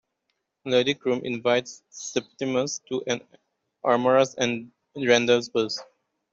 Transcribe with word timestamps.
Lady 0.65 0.95
Croom 0.95 1.21
invites 1.23 1.83
Septimus 1.91 2.81
to 2.89 3.03
an 3.05 3.21
amorous 3.85 4.35
rendezvous. 4.95 5.69